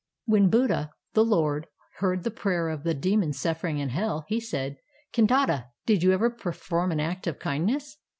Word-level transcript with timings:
"When 0.25 0.49
Buddha, 0.49 0.89
the 1.13 1.23
Lord, 1.23 1.67
heard 1.97 2.23
the 2.23 2.31
prayer 2.31 2.69
of 2.69 2.81
the 2.83 2.95
demon 2.95 3.33
suffering 3.33 3.77
in 3.77 3.89
hell, 3.89 4.25
he 4.27 4.39
said: 4.39 4.77
'Kandata, 5.13 5.65
did 5.85 6.01
you 6.01 6.11
ever 6.11 6.31
perform 6.31 6.91
an 6.91 6.99
act 6.99 7.27
of 7.27 7.37
kindness? 7.37 7.97